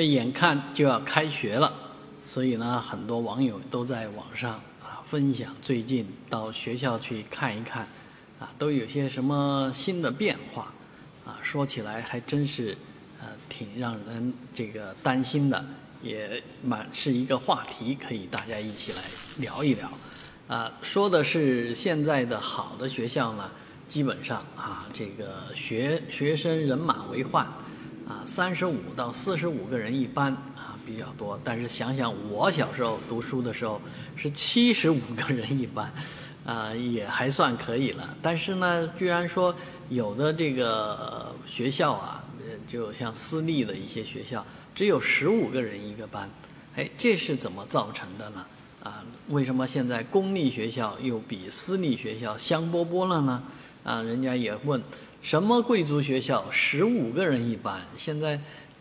[0.00, 1.70] 这眼看就要开学了，
[2.26, 7.86] 所以呢，很多网友都在网上啊分享最近到学校去看一看，
[8.38, 10.72] 啊，都有些什么新的变化，
[11.26, 12.74] 啊，说起来还真是
[13.20, 15.62] 呃挺让人这个担心的，
[16.02, 19.02] 也蛮是一个话题，可以大家一起来
[19.40, 19.90] 聊一聊。
[20.48, 23.50] 啊，说的是现在的好的学校呢，
[23.86, 27.46] 基本上啊，这个学学生人满为患。
[28.30, 31.36] 三十五到四十五个人一班啊，比较多。
[31.42, 33.82] 但是想想我小时候读书的时候
[34.14, 35.92] 是七十五个人一班，
[36.46, 38.08] 啊，也还算可以了。
[38.22, 39.52] 但是呢，居然说
[39.88, 42.22] 有的这个学校啊，
[42.68, 46.30] 就像私立的一些学校，只有十五个人一个班，
[46.76, 48.46] 哎，这是怎么造成的呢？
[48.84, 53.42] 啊，为什么现在公立学校又比私立学校香饽饽了呢？
[53.82, 54.80] 啊，人家也问。
[55.22, 57.80] 什么贵族学校十五个人一班？
[57.96, 58.40] 现在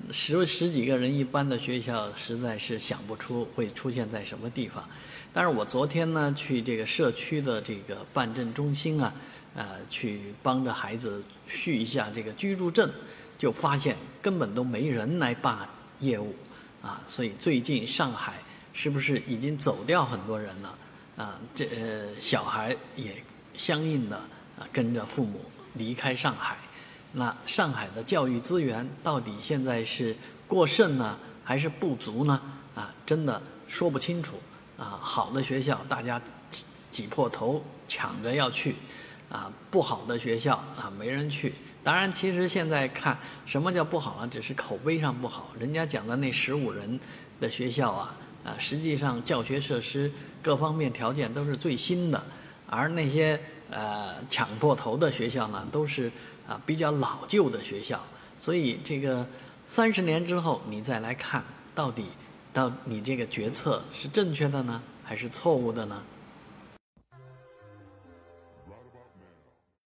[0.10, 4.88] 十十几个人一班的学校，实在是想不出会出现在什么地方。
[5.34, 9.14] 但是我昨天呢，去这个社区的这个办证中心啊，
[9.54, 12.90] 呃，去帮着孩子续一下这个居住证，
[13.38, 15.68] 就发现根本都没人来办
[16.00, 16.34] 业务
[16.82, 17.02] 啊。
[17.06, 18.34] 所以最近上海
[18.72, 20.76] 是不是已经走掉很多人了？
[21.18, 21.68] 啊，这
[22.18, 23.22] 小孩也
[23.58, 24.16] 相应的
[24.58, 25.42] 啊跟着父母。
[25.74, 26.58] 离开上海，
[27.14, 30.16] 那上海的教育资源到底现在是
[30.48, 32.42] 过剩呢，还是不足呢？
[32.76, 34.36] 啊，真的说不清楚。
[34.78, 38.76] 啊，好的学校大家挤挤破头抢着要去，
[39.30, 41.54] 啊，不好的学校啊没人去。
[41.84, 44.28] 当然，其实现在看什么叫不好呢？
[44.28, 45.52] 只是口碑上不好。
[45.60, 47.00] 人家讲的那十五人
[47.40, 52.24] 的学校啊，啊，实际上教学设施各方面条件都是最新的，
[52.68, 53.40] 而那些。
[53.70, 56.12] 呃，抢破头的学校呢，都是
[56.48, 58.00] 啊比较老旧的学校，
[58.40, 59.26] 所以这个
[59.66, 61.44] 三十年之后你再来看，
[61.76, 62.06] 到底
[62.52, 66.02] 到你这个决策是正确的呢，还是错误的呢？